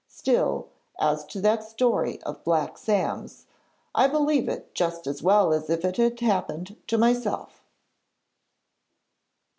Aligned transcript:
Still, 0.07 0.67
as 0.99 1.23
to 1.25 1.39
that 1.41 1.63
story 1.63 2.19
of 2.23 2.43
Black 2.43 2.75
Sam's, 2.79 3.45
I 3.93 4.07
believe 4.07 4.49
it 4.49 4.73
just 4.73 5.05
as 5.05 5.21
well 5.21 5.53
as 5.53 5.69
if 5.69 5.85
it 5.85 5.97
had 5.97 6.19
happened 6.21 6.75
to 6.87 6.97
myself.' 6.97 7.61